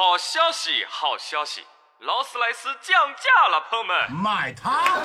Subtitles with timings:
[0.00, 1.60] 好消息，好消息！
[1.98, 4.96] 劳斯莱斯降价了，朋友们，买它！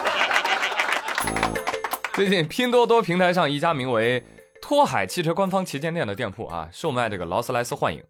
[2.14, 4.24] 最近拼多多平台上一家名为
[4.62, 8.04] “托海汽车”官方旗舰店的店铺啊，售卖这个劳斯莱斯幻影，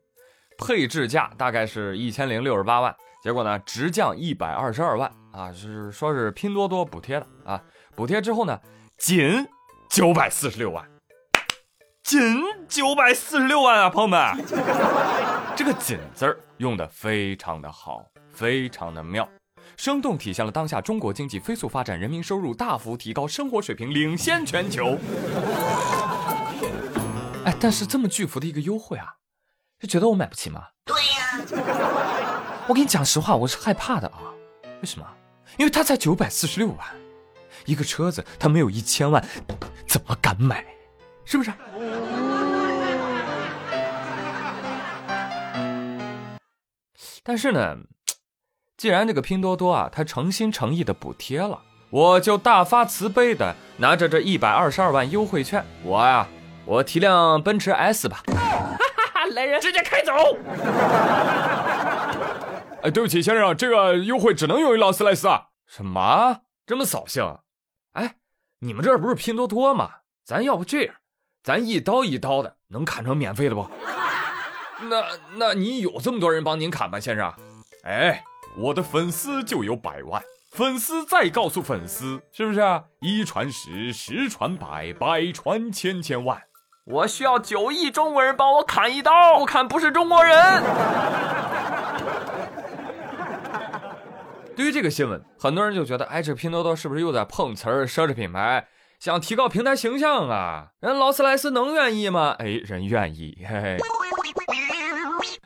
[0.57, 2.93] 配置价大概是一千零六十八万，
[3.23, 7.61] 结果呢直降一百二十二万啊，是说是拼多多补贴的啊，
[7.95, 8.59] 补贴之后呢
[8.97, 9.47] 仅
[9.89, 10.85] 九百四十六万，
[12.03, 14.45] 仅九百四十六万啊，朋友们，
[15.55, 19.27] 这个“仅”字儿用的非常的好，非常的妙。
[19.75, 24.97] 生动体现了当下中国经济飞速发展，人民收入大幅提高，生活水平领先全球。
[27.43, 29.15] 哎，但是这么巨幅的一个优惠啊，
[29.81, 30.67] 就觉得我买不起吗？
[30.85, 31.37] 对呀，
[32.69, 34.31] 我跟你讲实话，我是害怕的啊。
[34.79, 35.05] 为什么？
[35.57, 36.87] 因为它才九百四十六万，
[37.65, 39.21] 一个车子它没有一千万，
[39.85, 40.65] 怎么敢买？
[41.25, 41.51] 是不是？
[47.23, 47.77] 但是呢。
[48.75, 56.27] 既然这个拼多多啊，它诚心诚意的补贴了，我就大发慈悲的拿着这一百二十二万优惠券，我呀，
[56.65, 60.11] 我提辆奔驰 S 吧，哈哈哈，来人，直接开走。
[62.81, 65.49] 哎，对不起，先生，这个优惠只能用于劳斯莱斯啊。
[65.67, 66.41] 什么？
[66.65, 67.37] 这么扫兴？
[67.93, 68.15] 哎，
[68.59, 69.89] 你们这儿不是拼多多吗？
[70.25, 70.95] 咱要不这样，
[71.43, 73.69] 咱一刀一刀的，能砍成免费的不？
[74.89, 75.03] 那
[75.35, 77.33] 那你有这么多人帮您砍吗，先生？
[77.83, 78.23] 哎。
[78.55, 82.83] 我的粉丝就有百万，粉丝再告诉粉丝，是不是啊？
[82.99, 86.43] 一传十，十传百，百传千千万。
[86.85, 90.37] 我需要九亿中国人帮我砍一刀，不砍不是中国人。
[94.55, 98.67] 对于这个新闻，很多人就觉得，哎，这拼多多是不是又在碰瓷儿、奢侈品牌，
[98.99, 100.67] 想提高平台形象啊？
[100.79, 102.35] 人劳斯莱斯能愿意吗？
[102.37, 103.35] 哎，人愿意。
[103.49, 103.77] 嘿嘿。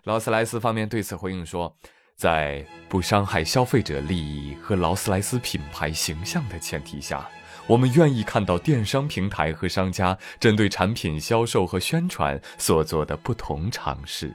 [0.08, 1.76] 劳斯莱斯方面对此回应说。
[2.16, 7.24] 在不伤害消费者利益和劳斯莱斯品牌形象的前提下，
[7.68, 14.34] 我们愿意看到电商平台和商家针对产品销售和宣传所做的不同尝试。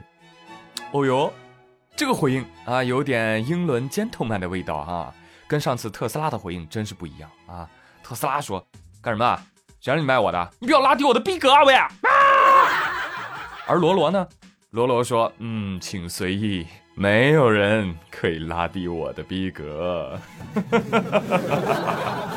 [0.93, 1.33] 哦哟，
[1.93, 5.13] 这个回应啊，有点英伦 gentleman 的味道哈，
[5.45, 7.69] 跟上次特斯拉的回应真是不一样啊。
[8.01, 8.65] 特斯拉说
[9.03, 9.37] ：“干什么？
[9.81, 10.53] 谁让你卖我的？
[10.59, 11.75] 你不要拉低我的逼格啊，喂！”
[13.67, 14.25] 而罗罗呢？
[14.73, 16.65] 罗罗说：“嗯，请随意。”
[16.97, 20.19] 没有人可以拉低我的逼格。
[20.71, 22.29] 哈 哈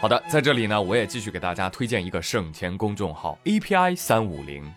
[0.00, 4.68] 好的，在这里呢，我也继续给大家推荐一个省钱公众号 API 三五零。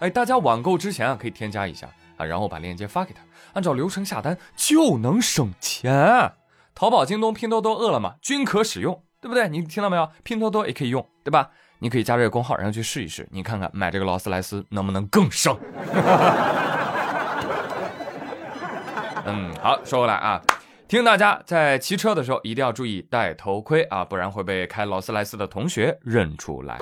[0.00, 3.20] 哎，大家网购之前啊，可以添加一下啊，然后把链接发给他，
[3.52, 6.32] 按照流程下单就能省钱。
[6.74, 9.48] 淘宝、京东、拼多多、饿了么均可使用，对不对？
[9.48, 10.10] 你听到没有？
[10.24, 11.52] 拼多多也可以用，对吧？
[11.78, 15.56] 你可以加这个工号，然后去试一试，你看看买这个劳斯莱斯能不能更省。
[19.26, 20.40] 嗯，好，说回来啊，
[20.86, 26.78] 提醒大家在骑车的时候一定要注意戴头盔啊，不然会被开劳斯莱斯的同学认出来。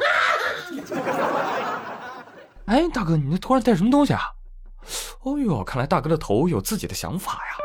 [2.67, 4.21] 哎，大哥，你那头上戴什么东西啊？
[5.23, 7.57] 哦呦，看来大哥的头有自己的想法呀。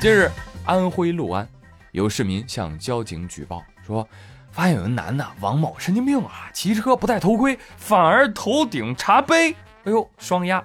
[0.00, 0.30] 近日，
[0.66, 1.48] 安徽六安
[1.92, 4.08] 有市民向交警举报说，
[4.52, 9.52] 发现有个男的王某神经病啊，骑车不戴头盔，反而头顶茶杯。
[9.84, 10.62] 哎呦，双压！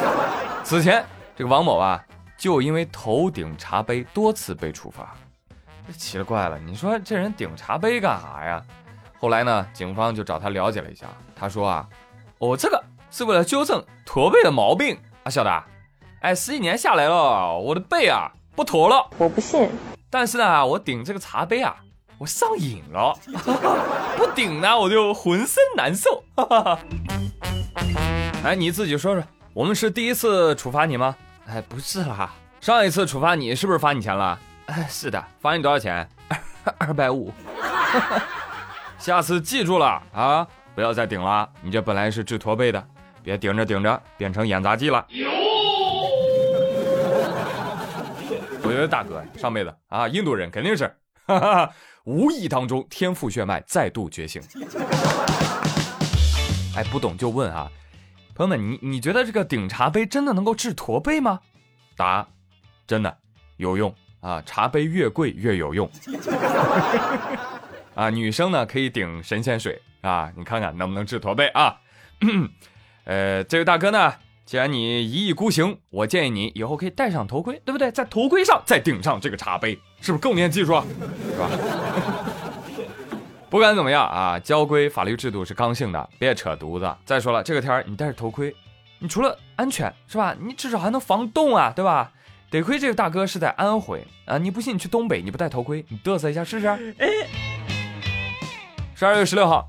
[0.64, 1.04] 此前
[1.36, 2.02] 这个王某啊，
[2.36, 5.14] 就因为头顶茶杯多次被处罚。
[5.96, 8.62] 奇了怪了，你说这人顶茶杯干啥呀？
[9.18, 11.88] 后来呢，警方就找他了解了一下，他说啊，
[12.38, 15.64] 我这个是为了纠正驼背的毛病啊，晓得？
[16.20, 19.08] 哎，十几年下来了，我的背啊不驼了。
[19.18, 19.68] 我不信。
[20.10, 21.76] 但是呢，我顶这个茶杯啊，
[22.18, 23.16] 我上瘾了。
[24.18, 26.24] 不顶呢，我就浑身难受。
[28.44, 29.22] 哎，你自己说说，
[29.54, 31.14] 我们是第一次处罚你吗？
[31.46, 32.30] 哎，不是啦，
[32.60, 34.38] 上一次处罚你是不是罚你钱了？
[34.66, 36.08] 哎，是的，罚你多少钱？
[36.78, 37.32] 二百五。
[38.98, 41.48] 下次记住了啊，不要再顶了。
[41.62, 42.84] 你这本来是治驼背的，
[43.22, 45.06] 别顶着顶着变成演杂技了。
[48.62, 50.94] 我觉得大哥上辈子啊，印度人肯定是，
[52.08, 54.40] 无意当中天赋血脉再度觉醒。
[56.74, 57.70] 哎，不懂就问啊。
[58.34, 61.38] 朋友们，你你觉得这个顶茶杯真的能够治驼背吗？
[61.98, 62.26] 答：
[62.86, 63.14] 真的
[63.58, 64.42] 有用啊！
[64.46, 65.90] 茶杯越贵越有用。
[67.94, 71.78] 啊，女生呢可以顶神仙水啊，你看看能不能治驼背啊？
[73.04, 74.14] 呃，这位大哥呢，
[74.48, 77.92] 既然你一意孤行，我建议你以后可以戴上头盔，对不对？
[77.92, 80.82] 在头盔上再顶上这个茶杯，是不是更练技术啊？
[81.30, 81.50] 是吧？
[83.50, 86.90] 不管怎么样啊，交规法律制度是刚性的，别扯犊子。
[87.04, 88.56] 再说了，这个天儿你戴着头盔，
[89.00, 90.34] 你除了安全是吧？
[90.40, 92.10] 你至少还能防冻啊，对吧？
[92.48, 96.66] 得亏这个大哥是在安徽啊，你不信你去东北，你不戴头盔，你嘚瑟一下试试。
[96.68, 97.06] 哎
[98.94, 99.68] 十二月十六号，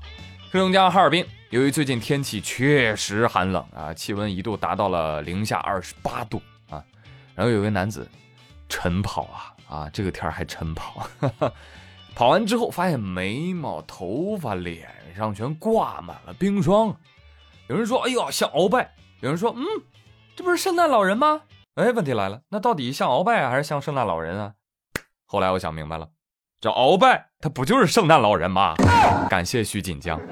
[0.50, 6.80] 黑龙江哈尔滨，由于最近天气确实寒冷啊，气温一度达到了零下二十八度啊，
[7.34, 8.08] 然后有位男子
[8.68, 11.04] 晨跑啊啊，这个天还晨跑。
[12.14, 16.94] 跑完之后，发现眉毛、头发、脸上全挂满了冰霜。
[17.66, 19.64] 有人说：“哎呦，像鳌拜。”有人说：“嗯，
[20.36, 21.42] 这不是圣诞老人吗？”
[21.74, 24.54] 哎，问题来了，那到底像鳌拜还是像圣诞老人啊？
[25.24, 26.10] 后来我想明白了，
[26.60, 28.74] 这鳌拜他不就是圣诞老人吗？
[29.30, 30.20] 感谢徐锦江。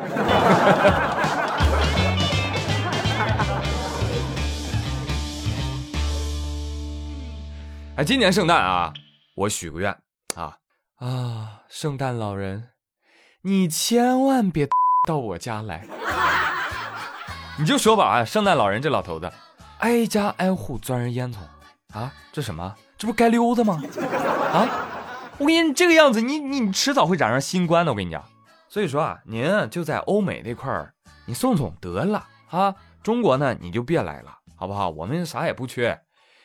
[7.96, 8.92] 哎，今年圣诞啊，
[9.36, 9.90] 我许个愿
[10.36, 10.58] 啊。
[10.98, 12.68] 啊，圣诞老人，
[13.40, 14.68] 你千万别
[15.06, 15.86] 到我家来！
[17.58, 19.32] 你就说吧啊，圣诞老人这老头子，
[19.78, 21.38] 挨家挨户钻人烟囱
[21.98, 22.74] 啊，这什么？
[22.98, 23.82] 这不该溜达吗？
[24.52, 24.68] 啊，
[25.38, 27.92] 我跟你这个样子，你你迟早会染上新冠的。
[27.92, 28.24] 我跟你讲，
[28.68, 30.92] 所以说啊，您就在欧美那块儿，
[31.26, 32.74] 你送送得了啊。
[33.04, 34.90] 中国呢，你就别来了，好不好？
[34.90, 36.00] 我们啥也不缺。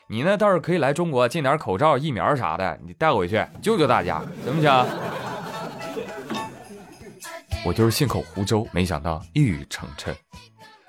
[0.08, 4.86] 你呢倒是可以来中国进点口罩、疫苗啥的，你带回去救救大家，行不行？
[7.66, 10.14] 我就是信口胡诌，没想到一语成谶。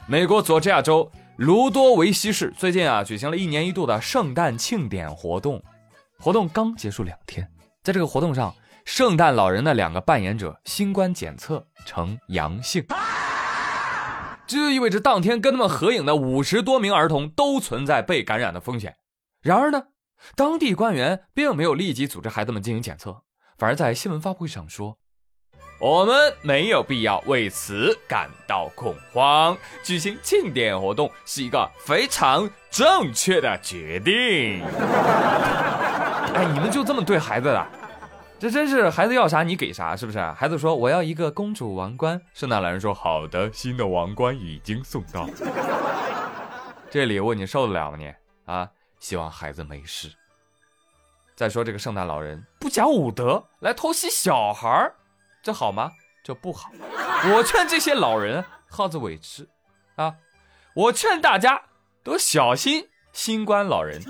[0.06, 5.62] 美国佐治亚州卢多维希市最近啊举行了一年一度的圣诞庆典活动，
[6.18, 7.48] 活动刚结束两天，
[7.84, 8.54] 在这个活动上，
[8.86, 12.86] 圣诞老人的两个扮演者新冠检测呈阳性。
[14.46, 18.96] 这就意味着当天跟他们合影的五十多名儿童都存在被感染的风险。
[19.42, 19.82] 然而呢，
[20.34, 23.22] 当地官员并没有立即组织孩子们进行检测，
[23.58, 24.96] 反而在新闻发布会上说
[25.78, 34.62] ：“我们没有必要为此感到恐慌，举行庆典活动是一个非常正确的决定。”
[36.34, 37.66] 哎，你们就这么对孩子的？
[38.38, 40.18] 这真是孩子要啥你给啥，是不是？
[40.32, 45.28] 孩子说我要一个公主王冠，圣诞老人说好的，新的王冠已经送到。
[46.90, 47.96] 这礼物你受得了吗？
[47.96, 48.12] 你
[48.44, 48.68] 啊？
[48.98, 50.12] 希望孩子没事。
[51.36, 54.94] 再说这个圣诞老人不讲武德，来偷袭小孩儿
[55.42, 55.92] 这好吗？
[56.22, 56.70] 这不好。
[57.32, 59.48] 我劝这些老人好自为之
[59.96, 60.14] 啊！
[60.74, 61.62] 我劝大家
[62.02, 64.02] 都小心新冠老人。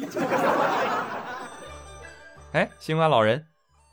[2.55, 3.45] 哎，新冠老人，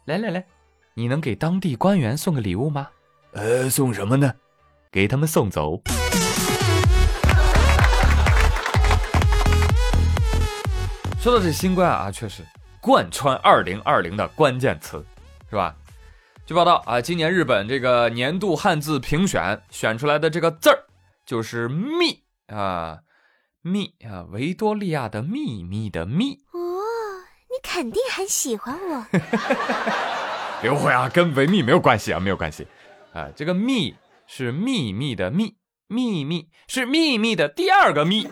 [0.05, 0.45] 来来来，
[0.93, 2.89] 你能给当地官员送个礼物吗？
[3.31, 4.35] 呃，送什么呢？
[4.91, 5.81] 给他们送走。
[11.19, 12.45] 说到这新冠啊，确实
[12.79, 15.03] 贯穿二零二零的关键词，
[15.49, 15.75] 是吧？
[16.45, 20.85] 据报道啊，今年日本这个年度汉字评选选出来的这个字儿
[21.25, 22.99] 就是“密”啊
[23.63, 26.37] ，“密”啊，维多利亚的秘密的“秘”。
[27.61, 29.05] 肯定很喜欢我。
[30.63, 32.67] 刘慧啊，跟维密没有关系啊，没有关系
[33.13, 33.27] 啊。
[33.35, 33.95] 这个“密”
[34.27, 35.55] 是秘密的“密”，
[35.87, 38.27] 秘密是秘密的第二个“密”，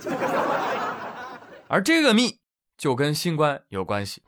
[1.68, 2.38] 而这个“密”。
[2.80, 4.24] 就跟新冠有关系。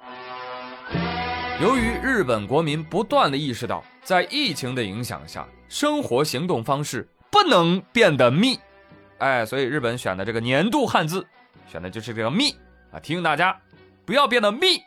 [1.61, 8.59] 由于日本国民不断的意识到，在疫情的影响下，生活行动方式不能变得密，
[9.19, 11.25] 哎，所以日本选的这个年度汉字，
[11.65, 12.53] 选的就是这个密
[12.91, 13.57] 啊，提醒大家
[14.05, 14.81] 不要变得密。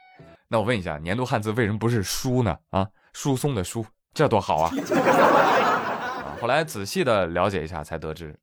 [0.48, 2.56] 那我问一下，年度汉字为什么不是疏呢？
[2.70, 4.70] 啊，疏松的疏，这多好啊！
[4.94, 8.38] 啊后来仔细的了解一下，才得知，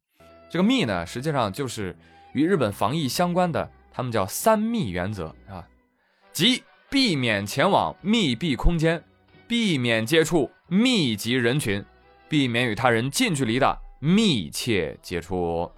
[0.49, 1.95] 这个密呢，实际上就是
[2.33, 3.69] 与日本防疫相关的。
[3.93, 5.67] 他们叫三密原则啊，
[6.31, 9.03] 即避免前往密闭空间，
[9.47, 11.83] 避免接触密集人群，
[12.29, 15.69] 避免与他人近距离的密切接触。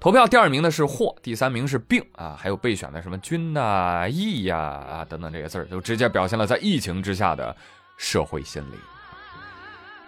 [0.00, 7.54] 投票第二名的是祸，第三名是病啊，还有备选的什么君呐、疫呀啊等等这些字儿，就直接表现了在疫情之下的
[7.96, 8.76] 社会心理。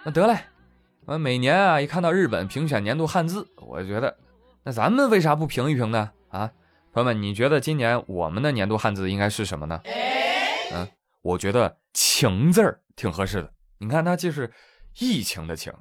[0.03, 0.45] 那得嘞，
[1.05, 4.17] 我每年啊一看到日本评选年度汉字，我觉得
[4.63, 6.11] 那咱们为啥不评一评呢？
[6.29, 6.51] 啊？
[6.93, 9.81] 朋友们，你觉得今年我们的年度汉字应该是什么呢？
[10.73, 10.87] 嗯，
[11.21, 13.51] 我觉得“情”字儿挺合适的。
[13.77, 14.51] 你看，它既是
[14.99, 15.73] 疫情的情，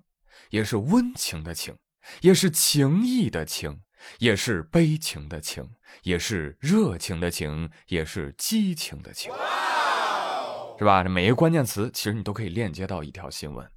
[0.51, 1.77] 也是温情的情，
[2.21, 3.81] 也是情谊的情，
[4.19, 5.71] 也是悲情的情，
[6.03, 9.33] 也是热情的情，也是激情的情，
[10.79, 11.03] 是吧？
[11.03, 13.71] 这每一个关键词，其实你都可以链接到一条新闻。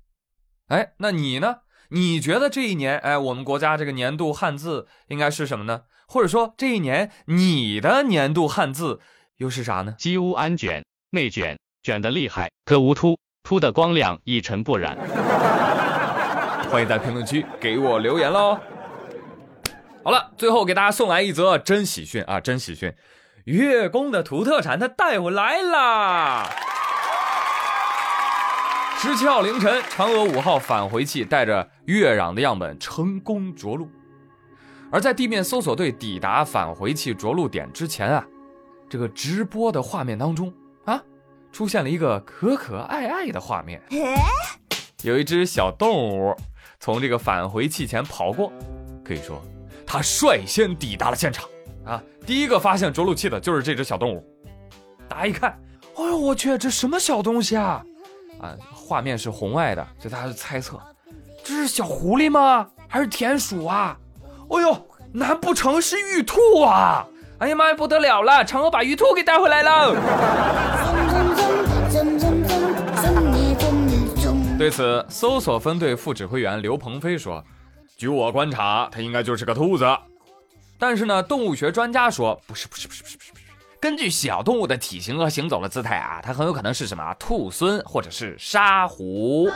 [0.67, 1.57] 哎，那你呢？
[1.89, 5.83] 你觉得这一年，哎，我们国家这个年度汉字应该是什么呢？
[6.07, 8.99] 或者说这一年你的年度汉字
[9.37, 9.95] 又是啥呢？
[9.97, 14.97] 鸡屋安卷，内卷，卷的厉害，可无突，凸的光亮一尘不染。
[16.71, 18.59] 欢迎在评论区给我留言喽。
[20.03, 22.93] 好了，最后给大家送来一则真喜讯啊，真喜讯！
[23.45, 26.49] 月宫的土特产它带回来啦！
[28.97, 33.89] 十七号凌晨，嫦娥五号返回器带着月壤的样本成功着陆。
[34.91, 38.25] 而在地面搜索队抵达返回器着陆点之前啊，
[38.89, 41.01] 这个直播的画面当中啊，
[41.53, 43.81] 出现了一个可可爱爱的画面，
[45.03, 46.35] 有一只小动物
[46.79, 48.51] 从这个返回器前跑过，
[49.05, 49.41] 可以说。
[49.93, 51.47] 他率先抵达了现场，
[51.85, 54.25] 啊，第一个发现着陆器的就是这只小动物。
[55.07, 55.51] 大家一看，
[55.95, 57.85] 哎呦我去，这什么小东西啊？
[58.41, 60.79] 啊，画面是红外的，这大家就猜测，
[61.43, 62.67] 这是小狐狸吗？
[62.87, 63.95] 还是田鼠啊？
[64.49, 64.75] 哎呦，
[65.11, 67.05] 难不成是玉兔啊？
[67.37, 69.95] 哎呀妈呀，不得了了，嫦娥把玉兔给带回来了。
[74.57, 77.43] 对此，搜索分队副指挥员刘鹏飞说。
[78.03, 79.85] 据我观察，它应该就是个兔子，
[80.77, 83.31] 但是呢，动物学专家说不是，不是，不是，不是，不是。
[83.79, 89.49] 根据小动物的体型和行走的姿态啊，它很有可能是什么兔狲或者是沙狐。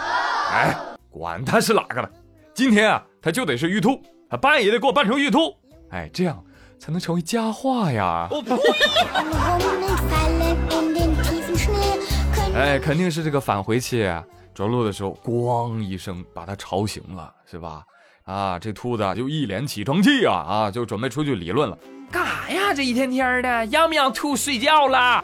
[0.49, 0.73] 哎，
[1.09, 2.09] 管它是哪个呢，
[2.53, 5.53] 今天啊，它就得是玉兔，它扮也得给我扮成玉兔，
[5.89, 6.41] 哎，这样
[6.79, 8.29] 才能成为佳话呀。
[12.55, 14.09] 哎，肯定是这个返回器
[14.55, 17.83] 着陆的时候，咣一声把它吵醒了，是吧？
[18.27, 21.79] 啊，这兔子就一脸起床气啊啊，就准备出去理论了。
[22.11, 22.73] 干啥呀？
[22.73, 25.23] 这一天天的，让不让兔睡觉了？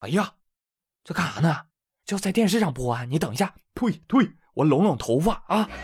[0.00, 0.32] 哎呀，
[1.04, 1.56] 这干啥呢？
[2.04, 3.04] 就在电视上播啊！
[3.04, 5.68] 你等一下，退退，我拢拢头发啊。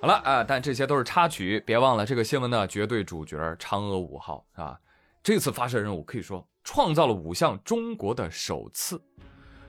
[0.00, 4.78] 好了啊，但这些都是插曲，别忘了这个新闻的绝对主角嫦娥五号啊，
[5.22, 8.98] 这次发射任务可以说创造了五项中国的首次。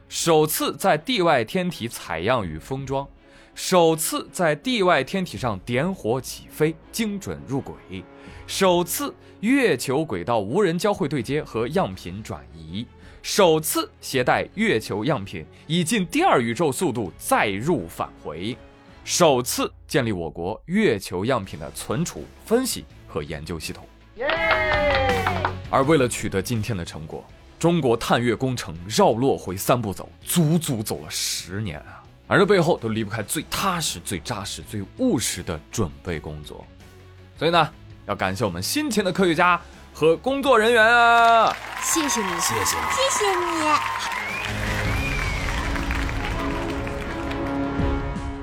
[0.08, 3.08] 首次在地外天体采样与封装，
[3.56, 7.76] 首次在地外天体上点火起飞，精准入轨，
[8.46, 12.86] 首次月球轨道无人交会对接和样品转移，
[13.24, 18.56] 首次携带月球样品以近第二宇宙速度再入返回，
[19.04, 23.84] 首次建立我国月球样品的存储、分析和研究系统。
[25.72, 27.26] 而为了取得今天的成果。
[27.66, 32.04] 中国探月工程绕落回三步走，足足走了十年啊！
[32.28, 36.64] 而这背后都离不开最踏实、最扎实、最务实的准备工作。
[37.40, 37.68] 所以呢，
[38.06, 39.60] 要感谢我们辛勤的科学家
[39.92, 41.52] 和工作人员啊！
[41.82, 43.46] 谢谢你，谢谢你，谢谢你。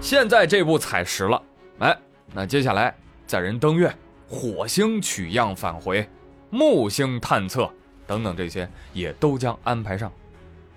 [0.00, 1.40] 现在这步踩实了，
[1.78, 1.96] 哎，
[2.34, 2.92] 那接下来
[3.28, 3.96] 载人登月、
[4.28, 6.10] 火星取样返回、
[6.50, 7.72] 木星探测。
[8.12, 10.12] 等等，这些也都将安排上。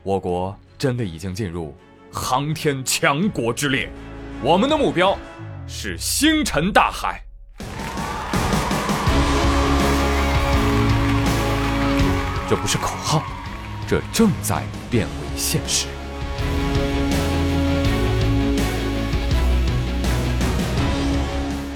[0.04, 1.76] 我国真的已经进入
[2.10, 3.90] 航天强国之列，
[4.42, 5.18] 我们的目标
[5.68, 7.22] 是星辰大海。
[12.48, 13.24] 这不是口号，
[13.86, 15.88] 这正在变为现实。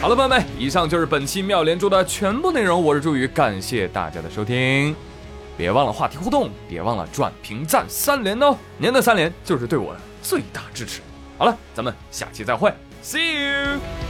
[0.02, 2.82] 好了，朋友们，以上就是本期妙连珠的全部内容。
[2.82, 4.96] 我是朱宇，感谢大家的收听。
[5.60, 8.56] 别忘了话题互动，别忘了转评赞三连哦！
[8.78, 11.02] 您的三连就是对我的最大支持。
[11.38, 12.74] 好了，咱们下期再会
[13.04, 14.09] ，See you。